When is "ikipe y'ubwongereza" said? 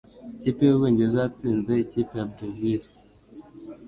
0.35-1.17